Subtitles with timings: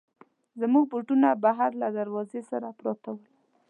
[0.61, 3.23] زموږ بوټونه بهر له دروازې سره پراته ول.